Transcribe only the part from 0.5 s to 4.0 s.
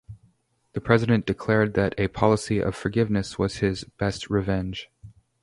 The president declared that a "policy of forgiveness" was his